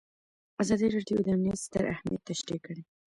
[0.61, 2.83] ازادي راډیو د امنیت ستر اهميت تشریح کړی.